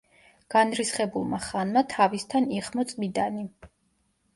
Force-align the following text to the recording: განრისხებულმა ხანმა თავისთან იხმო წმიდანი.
განრისხებულმა 0.55 1.41
ხანმა 1.49 1.85
თავისთან 1.95 2.51
იხმო 2.59 2.91
წმიდანი. 2.95 3.51